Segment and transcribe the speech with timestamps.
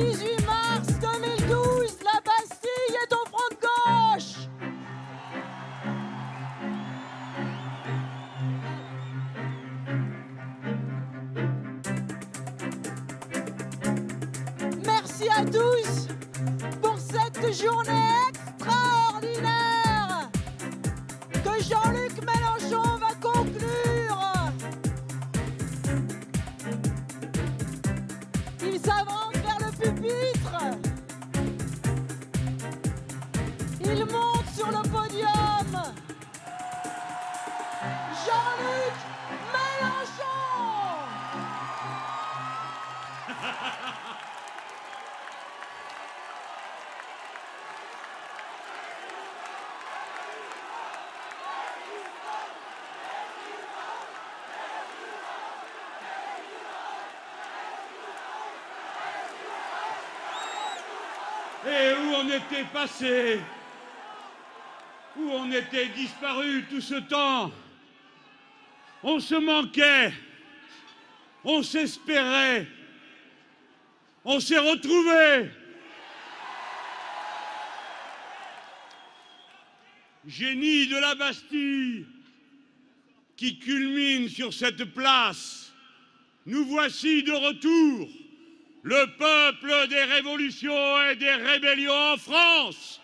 [0.00, 0.29] 18
[62.20, 63.40] on était passé
[65.16, 67.50] Où on était disparu tout ce temps.
[69.02, 70.12] On se manquait,
[71.42, 72.66] on s'espérait,
[74.24, 75.50] on s'est retrouvés.
[80.26, 82.06] Génie de la Bastille
[83.36, 85.72] qui culmine sur cette place,
[86.44, 88.08] nous voici de retour
[88.82, 93.00] le peuple des révolutions et des rébellions en France.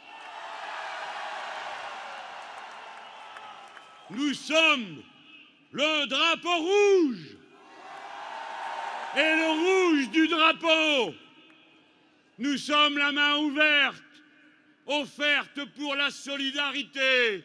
[4.11, 5.03] Nous sommes
[5.73, 7.37] le drapeau rouge
[9.17, 11.15] et le rouge du drapeau.
[12.39, 14.03] Nous sommes la main ouverte,
[14.87, 17.45] offerte pour la solidarité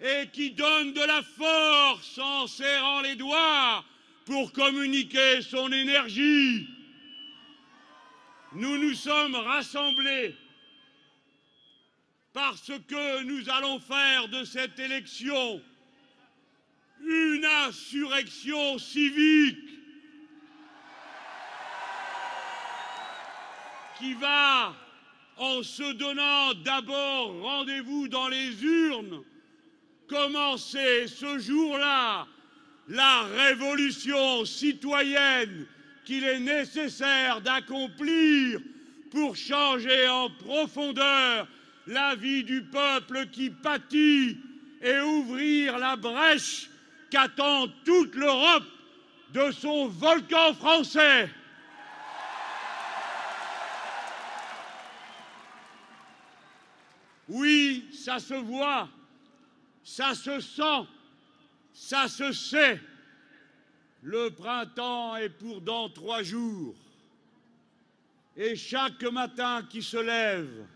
[0.00, 3.84] et qui donne de la force en serrant les doigts
[4.24, 6.73] pour communiquer son énergie
[8.54, 10.36] nous nous sommes rassemblés
[12.32, 15.62] parce que nous allons faire de cette élection
[17.00, 19.58] une insurrection civique
[23.98, 24.74] qui va,
[25.36, 29.22] en se donnant d'abord rendez-vous dans les urnes,
[30.08, 32.26] commencer ce jour-là
[32.88, 35.66] la révolution citoyenne
[36.04, 38.60] qu'il est nécessaire d'accomplir
[39.10, 41.46] pour changer en profondeur
[41.86, 44.38] la vie du peuple qui pâtit
[44.82, 46.68] et ouvrir la brèche
[47.10, 48.64] qu'attend toute l'Europe
[49.32, 51.30] de son volcan français.
[57.28, 58.88] Oui, ça se voit,
[59.82, 60.86] ça se sent,
[61.72, 62.80] ça se sait.
[64.06, 66.74] Le printemps est pour dans trois jours.
[68.36, 70.66] Et chaque matin qui se lève,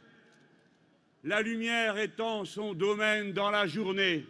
[1.24, 4.24] la lumière étend son domaine dans la journée.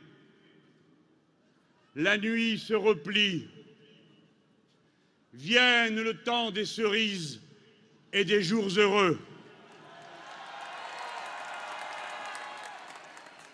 [1.94, 3.46] La nuit se replie.
[5.32, 7.40] Vienne le temps des cerises
[8.12, 9.20] et des jours heureux.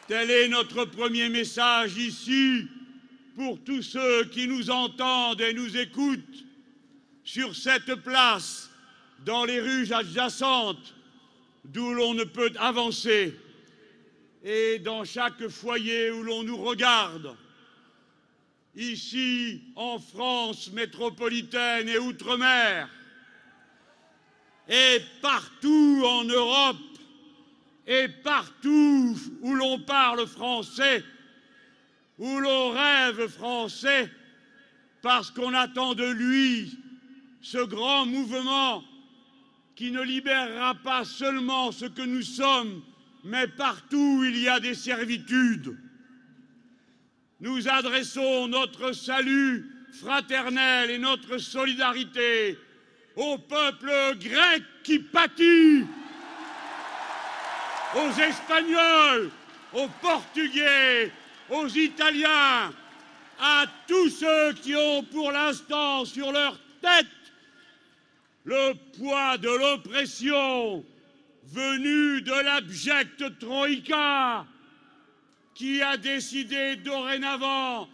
[0.09, 2.67] Tel est notre premier message ici
[3.35, 6.45] pour tous ceux qui nous entendent et nous écoutent
[7.25, 8.71] sur cette place,
[9.25, 10.95] dans les rues adjacentes,
[11.65, 13.35] d'où l'on ne peut avancer,
[14.45, 17.35] et dans chaque foyer où l'on nous regarde,
[18.77, 22.89] ici en France métropolitaine et outre-mer,
[24.69, 26.77] et partout en Europe,
[27.87, 31.03] et partout où l'on parle français,
[32.19, 34.11] où l'on rêve français,
[35.03, 36.79] parce qu'on attend de lui
[37.43, 38.83] ce grand mouvement
[39.75, 42.83] qui ne libérera pas seulement ce que nous sommes,
[43.25, 45.77] mais partout où il y a des servitudes.
[47.41, 49.71] Nous adressons notre salut
[50.01, 52.59] fraternel et notre solidarité
[53.17, 55.85] au peuple grec qui pâtit,
[57.95, 59.31] aux Espagnols,
[59.73, 61.13] aux Portugais,
[61.55, 62.73] aux Italiens,
[63.39, 67.07] à tous ceux qui ont pour l'instant sur leur tête
[68.45, 70.85] le poids de l'oppression
[71.45, 74.45] venue de l'abjecte Troïka
[75.55, 77.89] qui a décidé dorénavant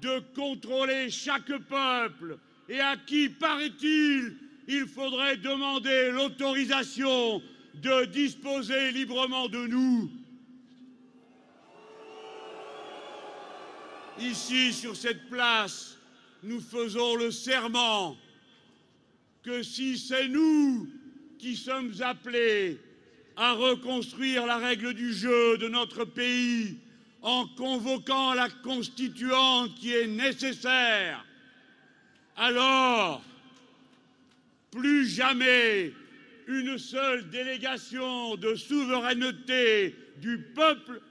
[0.00, 4.36] de contrôler chaque peuple et à qui, paraît-il,
[4.68, 7.42] il faudrait demander l'autorisation
[7.74, 10.10] de disposer librement de nous.
[14.20, 15.98] Ici, sur cette place,
[16.42, 18.16] nous faisons le serment
[19.42, 20.88] que si c'est nous
[21.38, 22.80] qui sommes appelés
[23.36, 26.78] à reconstruire la règle du jeu de notre pays
[27.20, 31.24] en convoquant la constituante qui est nécessaire,
[32.36, 33.22] alors
[34.70, 35.92] plus jamais
[36.48, 41.02] une seule délégation de souveraineté du peuple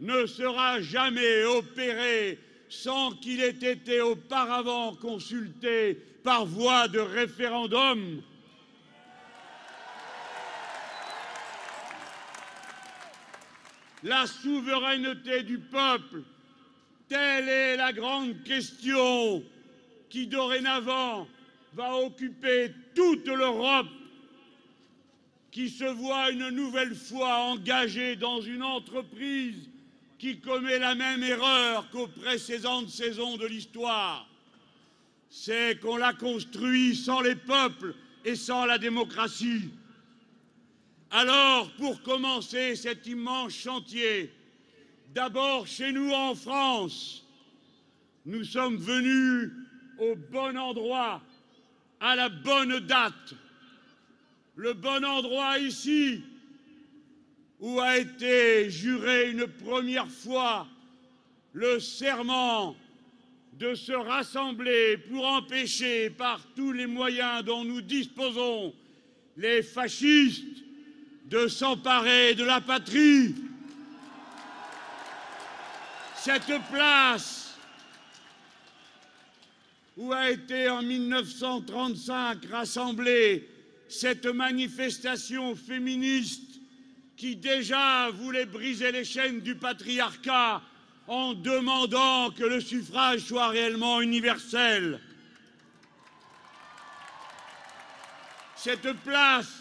[0.00, 2.38] ne sera jamais opérée
[2.68, 8.22] sans qu'il ait été auparavant consulté par voie de référendum.
[14.02, 16.22] La souveraineté du peuple,
[17.08, 19.42] telle est la grande question
[20.10, 21.26] qui dorénavant
[21.74, 23.88] va occuper toute l'Europe
[25.50, 29.70] qui se voit une nouvelle fois engagée dans une entreprise
[30.24, 34.26] qui commet la même erreur qu'aux précédentes saisons de l'histoire.
[35.28, 37.94] C'est qu'on l'a construit sans les peuples
[38.24, 39.68] et sans la démocratie.
[41.10, 44.32] Alors, pour commencer cet immense chantier,
[45.14, 47.26] d'abord chez nous en France,
[48.24, 49.52] nous sommes venus
[49.98, 51.20] au bon endroit,
[52.00, 53.34] à la bonne date.
[54.56, 56.22] Le bon endroit ici,
[57.60, 60.66] où a été juré une première fois
[61.52, 62.76] le serment
[63.58, 68.74] de se rassembler pour empêcher par tous les moyens dont nous disposons
[69.36, 70.44] les fascistes
[71.26, 73.34] de s'emparer de la patrie.
[76.16, 77.56] Cette place
[79.96, 83.48] où a été en 1935 rassemblée
[83.88, 86.53] cette manifestation féministe
[87.16, 90.62] qui déjà voulait briser les chaînes du patriarcat
[91.06, 95.00] en demandant que le suffrage soit réellement universel.
[98.56, 99.52] Cette place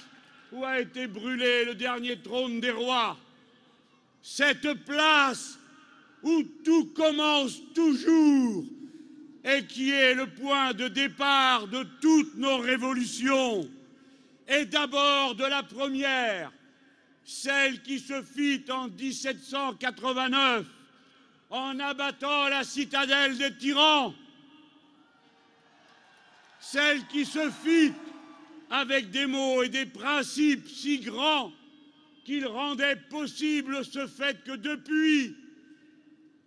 [0.51, 3.17] où a été brûlé le dernier trône des rois,
[4.21, 5.59] cette place
[6.21, 8.63] où tout commence toujours
[9.44, 13.69] et qui est le point de départ de toutes nos révolutions,
[14.47, 16.51] et d'abord de la première,
[17.25, 20.65] celle qui se fit en 1789
[21.49, 24.13] en abattant la citadelle des tyrans,
[26.59, 27.93] celle qui se fit
[28.69, 31.51] avec des mots et des principes si grands
[32.25, 35.35] qu'ils rendaient possible ce fait que depuis,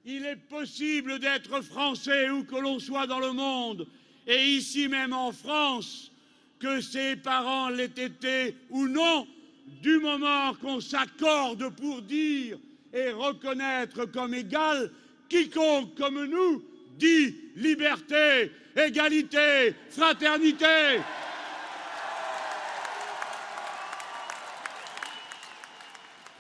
[0.04, 3.86] il est possible d'être français où que l'on soit dans le monde,
[4.26, 6.10] et ici même en France,
[6.58, 9.26] que ses parents l'aient été ou non,
[9.66, 12.58] du moment qu'on s'accorde pour dire
[12.92, 14.90] et reconnaître comme égal
[15.28, 16.62] quiconque comme nous
[16.96, 21.00] dit liberté, égalité, fraternité.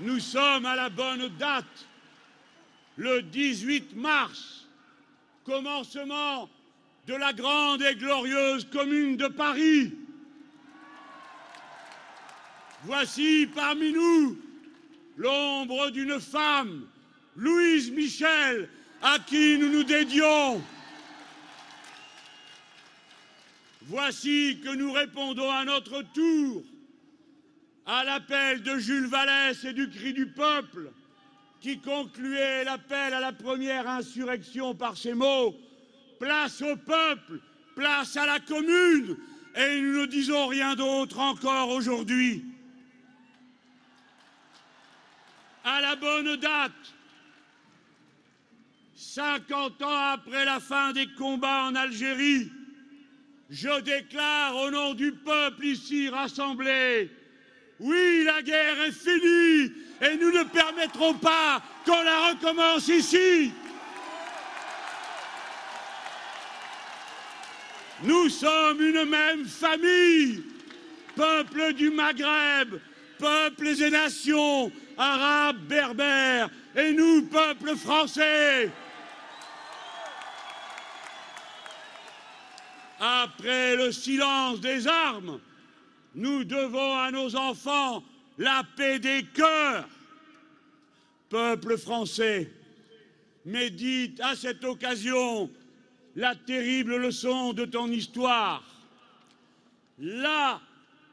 [0.00, 1.86] Nous sommes à la bonne date,
[2.96, 4.66] le 18 mars,
[5.44, 6.48] commencement
[7.06, 9.92] de la grande et glorieuse commune de Paris.
[12.86, 14.38] Voici parmi nous
[15.16, 16.86] l'ombre d'une femme,
[17.34, 18.68] Louise Michel,
[19.02, 20.62] à qui nous nous dédions.
[23.88, 26.62] Voici que nous répondons à notre tour
[27.86, 30.92] à l'appel de Jules Vallès et du cri du peuple,
[31.60, 35.56] qui concluait l'appel à la première insurrection par ces mots
[36.20, 37.40] Place au peuple,
[37.74, 39.16] place à la commune,
[39.56, 42.44] et nous ne disons rien d'autre encore aujourd'hui.
[45.66, 46.70] À la bonne date,
[48.94, 52.52] 50 ans après la fin des combats en Algérie,
[53.50, 57.10] je déclare au nom du peuple ici rassemblé,
[57.80, 63.52] oui, la guerre est finie et nous ne permettrons pas qu'on la recommence ici.
[68.04, 70.44] Nous sommes une même famille,
[71.16, 72.78] peuple du Maghreb,
[73.18, 78.70] peuples et nations, arabes, berbères, et nous, peuple français.
[82.98, 85.38] Après le silence des armes,
[86.14, 88.02] nous devons à nos enfants
[88.38, 89.88] la paix des cœurs.
[91.28, 92.50] Peuple français,
[93.44, 95.50] médite à cette occasion
[96.14, 98.62] la terrible leçon de ton histoire.
[99.98, 100.60] Là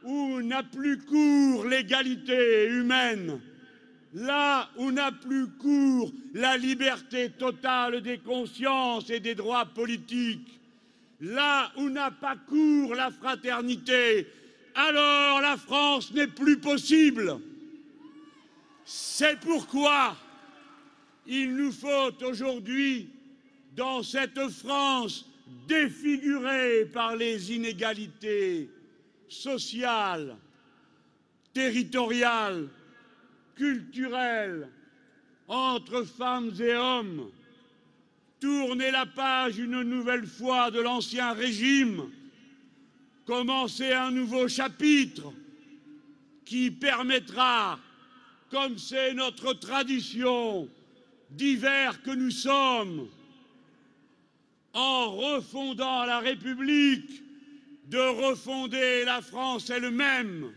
[0.04, 3.40] où n'a plus cours l'égalité humaine,
[4.14, 10.60] là où n'a plus cours la liberté totale des consciences et des droits politiques,
[11.22, 14.28] là où n'a pas cours la fraternité,
[14.76, 17.40] alors la France n'est plus possible.
[18.86, 20.16] C'est pourquoi
[21.26, 23.10] il nous faut aujourd'hui,
[23.76, 25.26] dans cette France
[25.68, 28.70] défigurée par les inégalités
[29.28, 30.38] sociales,
[31.54, 32.70] territoriales,
[33.56, 34.70] culturelles,
[35.48, 37.30] entre femmes et hommes,
[38.40, 42.10] tourner la page une nouvelle fois de l'ancien régime,
[43.26, 45.32] commencer un nouveau chapitre
[46.46, 47.80] qui permettra,
[48.50, 50.68] comme c'est notre tradition,
[51.30, 53.08] divers que nous sommes,
[54.74, 57.23] en refondant la République,
[57.94, 60.52] de refonder la France elle-même,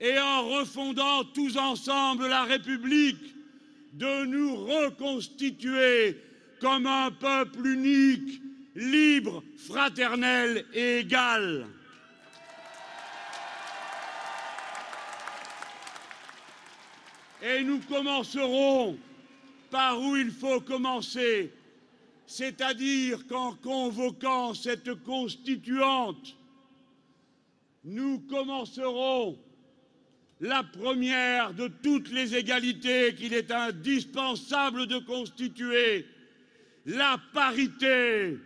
[0.00, 3.32] et en refondant tous ensemble la République,
[3.92, 6.20] de nous reconstituer
[6.60, 8.42] comme un peuple unique,
[8.74, 11.68] libre, fraternel et égal.
[17.40, 18.98] Et nous commencerons
[19.70, 21.52] par où il faut commencer,
[22.26, 26.36] c'est-à-dire qu'en convoquant cette constituante,
[27.84, 29.38] nous commencerons
[30.40, 36.06] la première de toutes les égalités qu'il est indispensable de constituer,
[36.84, 38.36] la parité.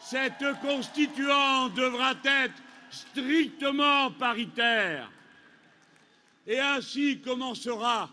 [0.00, 5.10] Cette constituante devra être strictement paritaire.
[6.46, 8.10] Et ainsi commencera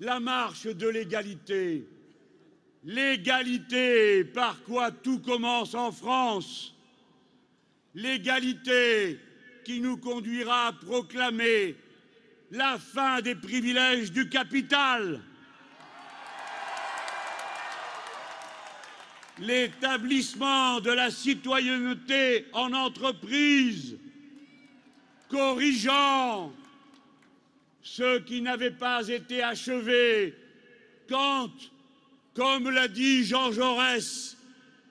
[0.00, 1.86] la marche de l'égalité.
[2.84, 6.74] L'égalité par quoi tout commence en France.
[7.94, 9.18] L'égalité
[9.64, 11.76] qui nous conduira à proclamer
[12.50, 15.20] la fin des privilèges du capital,
[19.38, 23.96] l'établissement de la citoyenneté en entreprise,
[25.28, 26.52] corrigeant
[27.82, 30.34] ce qui n'avait pas été achevé
[31.08, 31.50] quand,
[32.34, 34.36] comme l'a dit Jean Jaurès,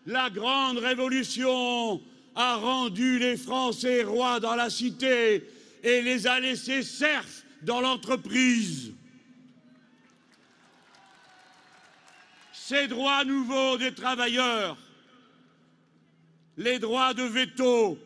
[0.06, 2.02] la grande révolution
[2.36, 5.44] a rendu les Français rois dans la cité
[5.84, 8.94] et les a laissés serfs dans l'entreprise.
[12.54, 14.78] Ces droits nouveaux des travailleurs,
[16.58, 18.00] les droits de veto,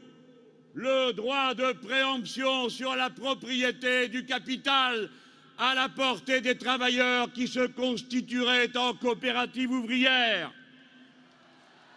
[0.74, 5.10] le droit de préemption sur la propriété du capital
[5.58, 10.52] à la portée des travailleurs qui se constitueraient en coopérative ouvrière,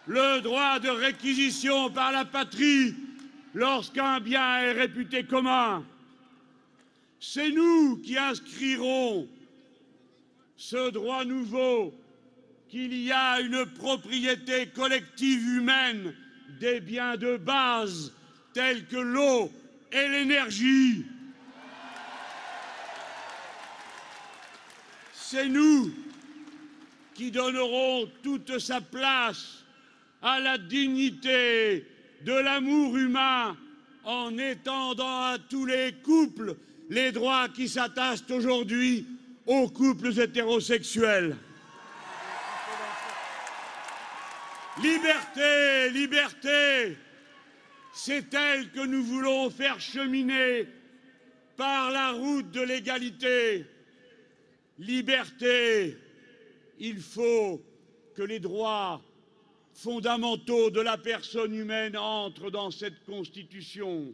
[0.07, 2.95] le droit de réquisition par la patrie
[3.53, 5.85] lorsqu'un bien est réputé commun,
[7.19, 9.27] c'est nous qui inscrirons
[10.57, 11.93] ce droit nouveau
[12.69, 16.15] qu'il y a une propriété collective humaine
[16.59, 18.13] des biens de base
[18.53, 19.51] tels que l'eau
[19.91, 21.05] et l'énergie.
[25.31, 25.89] C'est nous
[27.13, 29.63] qui donnerons toute sa place
[30.21, 31.87] à la dignité
[32.25, 33.55] de l'amour humain
[34.03, 36.57] en étendant à tous les couples
[36.89, 39.07] les droits qui s'attachent aujourd'hui
[39.45, 41.37] aux couples hétérosexuels.
[44.83, 46.97] Liberté, liberté,
[47.93, 50.67] c'est elle que nous voulons faire cheminer
[51.55, 53.65] par la route de l'égalité.
[54.81, 55.95] Liberté,
[56.79, 57.61] il faut
[58.15, 58.99] que les droits
[59.75, 64.11] fondamentaux de la personne humaine entrent dans cette Constitution.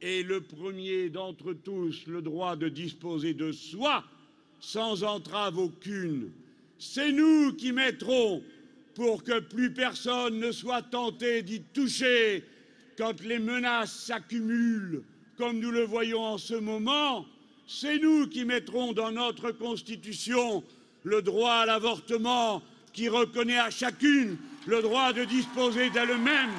[0.00, 4.02] Et le premier d'entre tous, le droit de disposer de soi
[4.58, 6.32] sans entrave aucune.
[6.76, 8.42] C'est nous qui mettrons
[8.96, 12.42] pour que plus personne ne soit tenté d'y toucher
[12.98, 15.04] quand les menaces s'accumulent,
[15.36, 17.26] comme nous le voyons en ce moment,
[17.72, 20.64] c'est nous qui mettrons dans notre Constitution
[21.04, 22.62] le droit à l'avortement
[22.92, 24.36] qui reconnaît à chacune
[24.66, 26.50] le droit de disposer d'elle-même,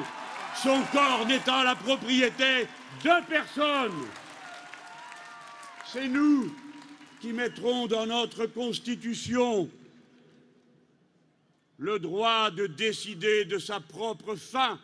[0.64, 2.66] son corps n'étant la propriété
[3.04, 4.08] de personne.
[5.86, 6.56] C'est nous
[7.20, 9.70] qui mettrons dans notre Constitution
[11.78, 14.80] le droit de décider de sa propre fin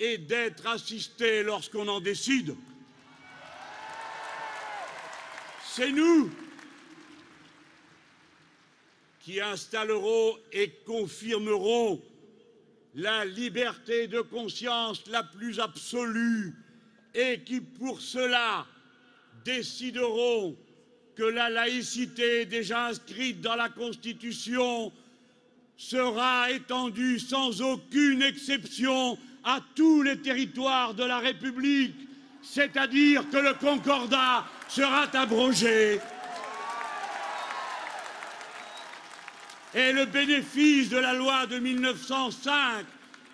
[0.00, 2.56] et d'être assisté lorsqu'on en décide.
[5.78, 6.28] C'est nous
[9.20, 12.02] qui installerons et confirmerons
[12.96, 16.52] la liberté de conscience la plus absolue
[17.14, 18.66] et qui, pour cela,
[19.44, 20.56] décideront
[21.14, 24.92] que la laïcité déjà inscrite dans la Constitution
[25.76, 32.07] sera étendue sans aucune exception à tous les territoires de la République
[32.50, 36.00] c'est-à-dire que le concordat sera abrogé.
[39.74, 42.86] Et le bénéfice de la loi de 1905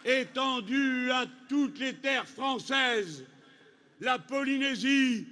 [0.05, 3.25] étendu à toutes les terres françaises,
[4.01, 5.27] la Polynésie,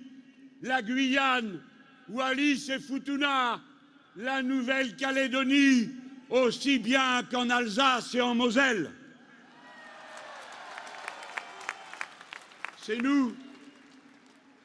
[0.63, 1.61] la Guyane,
[2.09, 3.61] Wallis et Futuna,
[4.17, 5.91] la Nouvelle-Calédonie,
[6.31, 8.93] aussi bien qu'en Alsace et en Moselle.
[12.81, 13.35] C'est nous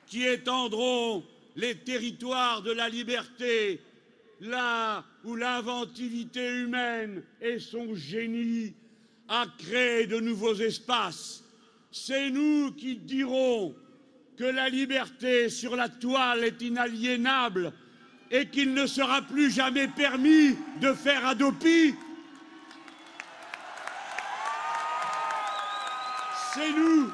[0.08, 1.24] qui étendrons
[1.56, 3.82] les territoires de la liberté,
[4.42, 8.74] là où l'inventivité humaine et son génie
[9.28, 11.44] a créé de nouveaux espaces.
[11.92, 13.76] C'est nous qui dirons
[14.38, 17.74] que la liberté sur la toile est inaliénable
[18.30, 21.96] et qu'il ne sera plus jamais permis de faire Adopi.
[26.54, 27.10] C'est nous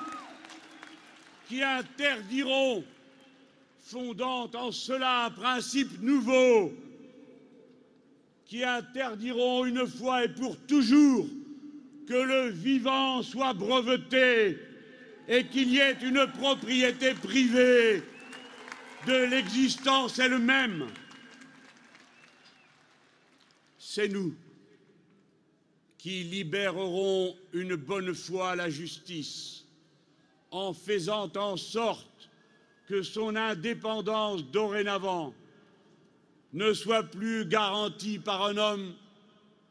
[1.53, 2.83] qui interdiront,
[3.79, 6.73] fondant en cela un principe nouveau,
[8.47, 11.27] qui interdiront une fois et pour toujours
[12.07, 14.57] que le vivant soit breveté
[15.27, 18.01] et qu'il y ait une propriété privée
[19.05, 20.87] de l'existence elle-même.
[23.77, 24.33] C'est nous
[25.99, 29.62] qui libérerons une bonne fois la justice
[30.53, 32.29] en faisant en sorte
[32.87, 35.33] que son indépendance dorénavant
[36.53, 38.93] ne soit plus garantie par un homme,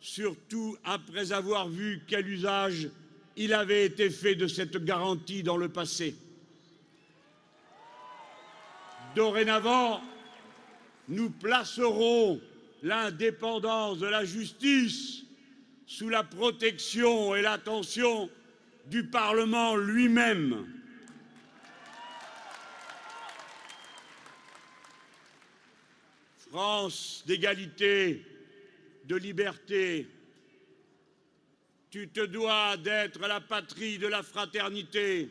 [0.00, 2.88] surtout après avoir vu quel usage
[3.36, 6.16] il avait été fait de cette garantie dans le passé.
[9.14, 10.02] Dorénavant,
[11.08, 12.40] nous placerons
[12.82, 15.22] l'indépendance de la justice
[15.86, 18.28] sous la protection et l'attention
[18.86, 20.66] du Parlement lui-même.
[26.50, 28.24] France d'égalité,
[29.06, 30.06] de liberté,
[31.90, 35.30] tu te dois d'être la patrie de la fraternité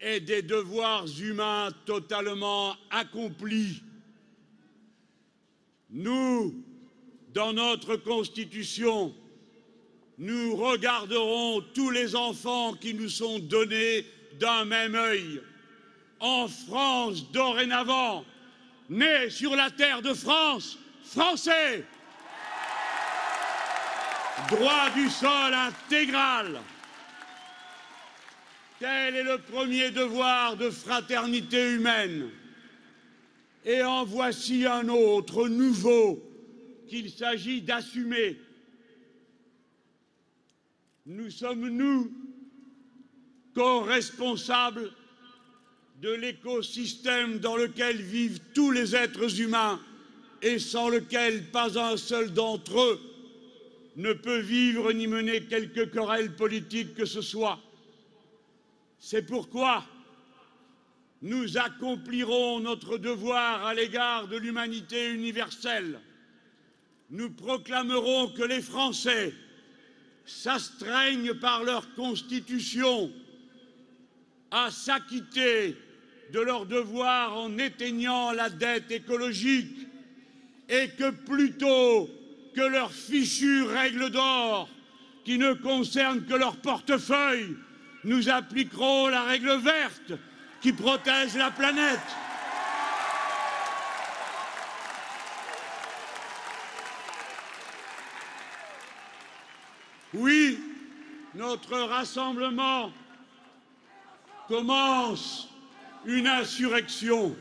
[0.00, 3.82] et des devoirs humains totalement accomplis.
[5.90, 6.64] Nous,
[7.34, 9.14] dans notre Constitution,
[10.20, 14.04] nous regarderons tous les enfants qui nous sont donnés
[14.38, 15.40] d'un même œil.
[16.20, 18.26] En France, dorénavant,
[18.90, 21.84] nés sur la terre de France, français,
[24.50, 26.60] droit du sol intégral.
[28.78, 32.28] Tel est le premier devoir de fraternité humaine.
[33.64, 36.22] Et en voici un autre, nouveau,
[36.88, 38.38] qu'il s'agit d'assumer
[41.10, 42.12] nous sommes, nous,
[43.54, 44.92] co-responsables
[46.00, 49.80] de l'écosystème dans lequel vivent tous les êtres humains
[50.40, 53.00] et sans lequel pas un seul d'entre eux
[53.96, 57.58] ne peut vivre ni mener quelque querelle politique que ce soit.
[59.00, 59.84] C'est pourquoi
[61.22, 66.00] nous accomplirons notre devoir à l'égard de l'humanité universelle.
[67.10, 69.34] Nous proclamerons que les Français
[70.26, 73.10] s'astreignent par leur constitution
[74.50, 75.76] à s'acquitter
[76.32, 79.88] de leurs devoirs en éteignant la dette écologique
[80.68, 82.08] et que plutôt
[82.54, 84.68] que leurs fichues règles d'or
[85.24, 87.56] qui ne concernent que leur portefeuille,
[88.04, 90.12] nous appliquerons la règle verte
[90.60, 91.98] qui protège la planète.
[100.12, 100.58] Oui,
[101.34, 102.92] notre rassemblement
[104.48, 105.48] commence
[106.04, 107.36] une insurrection.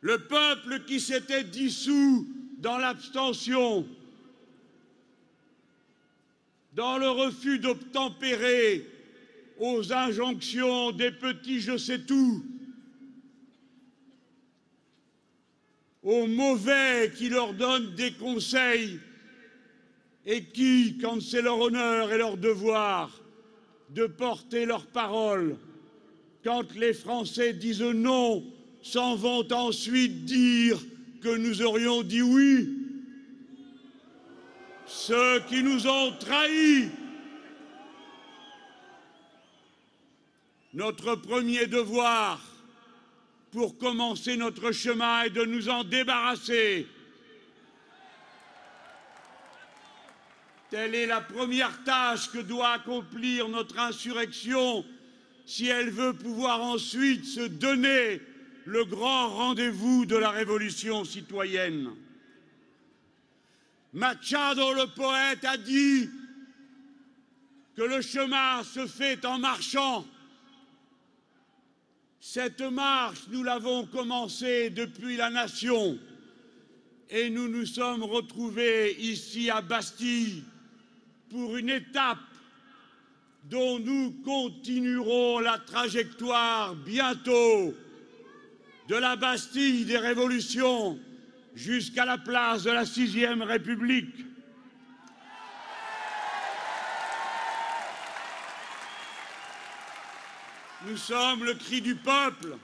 [0.00, 3.86] Le peuple qui s'était dissous dans l'abstention,
[6.74, 8.88] dans le refus d'obtempérer
[9.58, 12.44] aux injonctions des petits je sais tout,
[16.04, 19.00] aux mauvais qui leur donnent des conseils
[20.26, 23.10] et qui, quand c'est leur honneur et leur devoir
[23.90, 25.56] de porter leur parole,
[26.42, 28.44] quand les Français disent non,
[28.82, 30.78] s'en vont ensuite dire
[31.22, 32.68] que nous aurions dit oui.
[34.86, 36.90] Ceux qui nous ont trahis.
[40.74, 42.42] Notre premier devoir,
[43.54, 46.88] pour commencer notre chemin et de nous en débarrasser.
[50.70, 54.84] Telle est la première tâche que doit accomplir notre insurrection
[55.46, 58.20] si elle veut pouvoir ensuite se donner
[58.64, 61.90] le grand rendez-vous de la révolution citoyenne.
[63.92, 66.10] Machado le poète a dit
[67.76, 70.04] que le chemin se fait en marchant.
[72.26, 75.98] Cette marche, nous l'avons commencée depuis la Nation
[77.10, 80.42] et nous nous sommes retrouvés ici à Bastille
[81.28, 82.16] pour une étape
[83.50, 87.74] dont nous continuerons la trajectoire bientôt
[88.88, 90.98] de la Bastille des révolutions
[91.54, 94.16] jusqu'à la place de la sixième République.
[100.86, 102.56] Nous sommes le cri du peuple,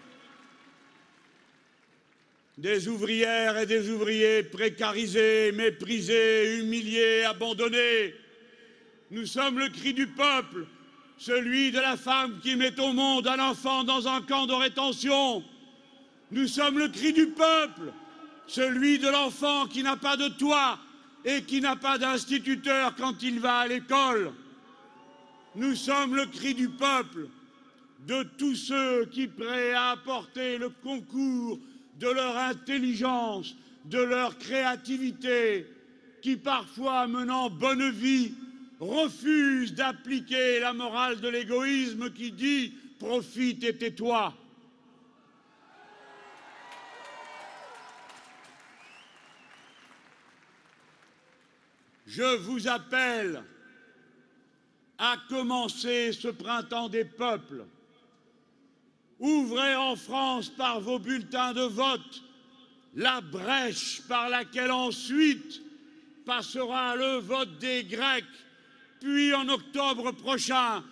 [2.59, 8.15] des ouvrières et des ouvriers précarisés, méprisés, humiliés, abandonnés,
[9.11, 10.67] nous sommes le cri du peuple,
[11.19, 15.43] celui de la femme qui met au monde un enfant dans un camp de rétention.
[16.31, 17.93] Nous sommes le cri du peuple,
[18.47, 20.79] celui de l'enfant qui n'a pas de toit
[21.25, 24.33] et qui n'a pas d'instituteur quand il va à l'école.
[25.57, 27.27] Nous sommes le cri du peuple,
[28.07, 31.59] de tous ceux qui, prêts à apporter le concours
[31.99, 35.67] de leur intelligence, de leur créativité,
[36.23, 38.33] qui parfois menant bonne vie,
[38.79, 44.35] refuse d'appliquer la morale de l'égoïsme qui dit profite et tais-toi.
[52.07, 53.45] Je vous appelle
[54.99, 57.65] à commencer ce printemps des peuples.
[59.21, 62.23] Ouvrez en France par vos bulletins de vote
[62.97, 65.63] la brèche par laquelle ensuite
[66.25, 68.25] passera le vote des Grecs
[69.01, 70.85] puis en octobre prochain,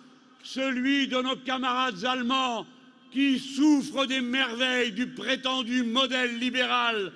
[0.43, 2.65] celui de nos camarades allemands
[3.11, 7.11] qui souffrent des merveilles du prétendu modèle libéral.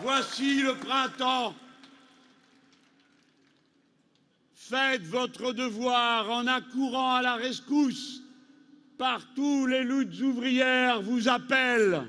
[0.00, 1.54] Voici le printemps.
[4.68, 8.22] Faites votre devoir en accourant à la rescousse.
[8.96, 12.02] Partout, les luttes ouvrières vous appellent.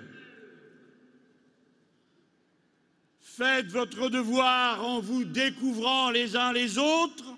[3.20, 7.36] Faites votre devoir en vous découvrant les uns les autres.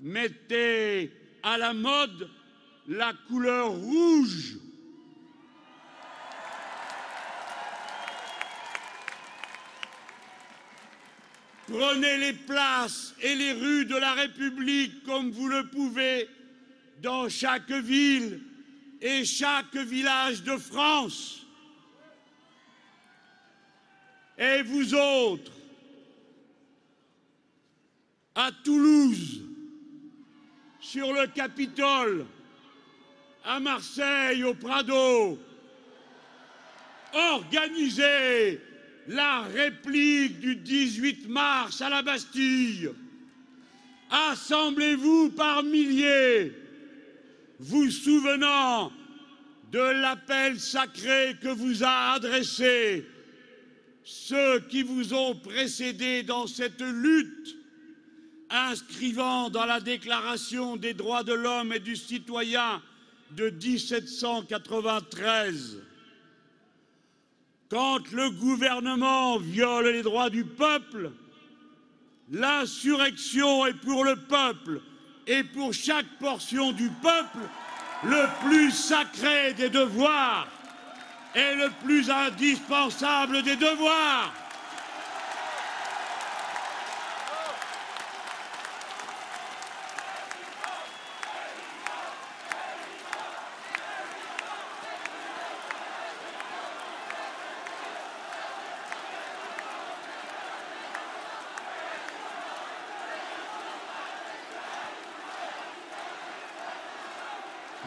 [0.00, 1.12] Mettez
[1.44, 2.28] à la mode
[2.88, 4.58] la couleur rouge.
[11.68, 16.26] Prenez les places et les rues de la République comme vous le pouvez
[17.02, 18.40] dans chaque ville
[19.02, 21.46] et chaque village de France.
[24.38, 25.52] Et vous autres,
[28.34, 29.42] à Toulouse,
[30.80, 32.24] sur le Capitole,
[33.44, 35.38] à Marseille, au Prado,
[37.12, 38.58] organisez
[39.08, 42.90] la réplique du 18 mars à la Bastille.
[44.10, 46.52] Assemblez-vous par milliers,
[47.58, 48.92] vous souvenant
[49.72, 53.06] de l'appel sacré que vous a adressé
[54.04, 57.56] ceux qui vous ont précédé dans cette lutte,
[58.50, 62.80] inscrivant dans la Déclaration des droits de l'homme et du citoyen
[63.32, 65.87] de 1793
[67.70, 71.10] quand le gouvernement viole les droits du peuple,
[72.30, 74.80] l'insurrection est pour le peuple
[75.26, 77.40] et pour chaque portion du peuple
[78.04, 80.48] le plus sacré des devoirs
[81.34, 84.32] est le plus indispensable des devoirs.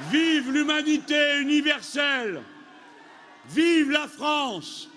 [0.09, 2.41] Vive l'humanité universelle.
[3.49, 4.87] Vive la France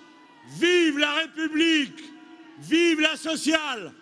[0.59, 2.05] Vive la République
[2.59, 3.93] Vive la sociale